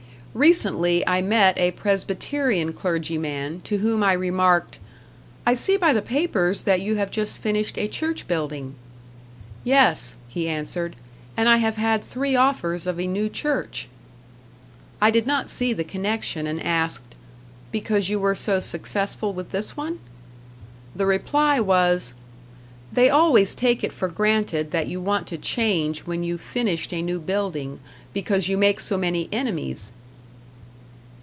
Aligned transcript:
Recently 0.33 1.05
I 1.05 1.21
met 1.21 1.57
a 1.57 1.71
Presbyterian 1.71 2.71
clergyman, 2.71 3.59
to 3.65 3.79
whom 3.79 4.01
I 4.01 4.13
remarked, 4.13 4.79
"I 5.45 5.53
see 5.53 5.75
by 5.75 5.91
the 5.91 6.01
papers 6.01 6.63
that 6.63 6.79
you 6.79 6.95
have 6.95 7.11
just 7.11 7.39
finished 7.39 7.77
a 7.77 7.89
church 7.89 8.29
building." 8.29 8.75
"Yes," 9.65 10.15
he 10.29 10.47
answered; 10.47 10.95
"and 11.35 11.49
I 11.49 11.57
have 11.57 11.75
had 11.75 12.01
three 12.01 12.33
offers 12.33 12.87
of 12.87 12.97
a 12.97 13.07
new 13.07 13.27
church." 13.27 13.89
I 15.01 15.11
did 15.11 15.27
not 15.27 15.49
see 15.49 15.73
the 15.73 15.83
connection, 15.83 16.47
and 16.47 16.63
asked, 16.63 17.13
"Because 17.73 18.07
you 18.07 18.17
were 18.17 18.33
so 18.33 18.61
successful 18.61 19.33
with 19.33 19.49
this 19.49 19.75
one?" 19.75 19.99
The 20.95 21.05
reply 21.05 21.59
was, 21.59 22.13
"They 22.89 23.09
always 23.09 23.53
take 23.53 23.83
it 23.83 23.91
for 23.91 24.07
granted 24.07 24.71
that 24.71 24.87
you 24.87 25.01
want 25.01 25.27
to 25.27 25.37
change 25.37 26.05
when 26.07 26.23
you've 26.23 26.39
finished 26.39 26.93
a 26.93 27.01
new 27.01 27.19
building, 27.19 27.81
because 28.13 28.47
you 28.47 28.57
make 28.57 28.79
so 28.79 28.95
many 28.95 29.27
enemies!" 29.33 29.91